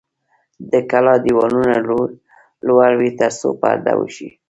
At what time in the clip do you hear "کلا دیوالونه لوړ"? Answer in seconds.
0.91-2.89